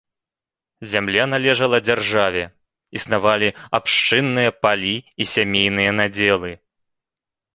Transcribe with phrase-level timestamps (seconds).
[0.93, 2.41] Зямля належала дзяржаве,
[3.01, 6.51] існавалі абшчынныя палі і сямейныя надзелы.